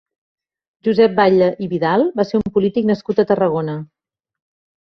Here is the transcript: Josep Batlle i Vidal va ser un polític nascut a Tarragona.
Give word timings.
Josep 0.87 1.13
Batlle 1.19 1.49
i 1.65 1.69
Vidal 1.75 2.05
va 2.21 2.25
ser 2.31 2.39
un 2.41 2.47
polític 2.57 2.91
nascut 2.93 3.23
a 3.25 3.27
Tarragona. 3.33 3.77